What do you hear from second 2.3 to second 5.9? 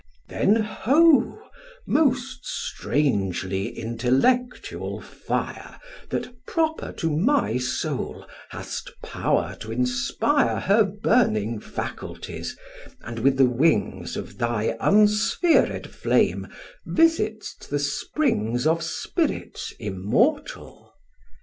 strangely intellectual fire,